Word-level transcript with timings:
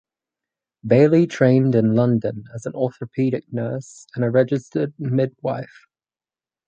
Bailey 0.83 1.27
trained 1.27 1.75
in 1.75 1.93
London 1.93 2.45
as 2.55 2.65
an 2.65 2.73
orthopaedic 2.73 3.43
nurse 3.53 4.07
and 4.15 4.33
registered 4.33 4.95
midwife. 4.99 5.85